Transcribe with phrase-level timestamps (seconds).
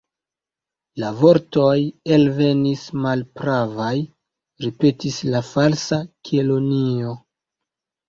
[1.03, 1.75] "La vortoj
[2.17, 3.93] elvenis malpravaj,"
[4.69, 7.19] ripetis la Falsa Kelonio.